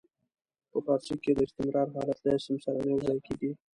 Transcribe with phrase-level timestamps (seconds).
[0.71, 3.51] په فارسي کې د استمرار حالت له اسم سره نه یو ځای کیږي.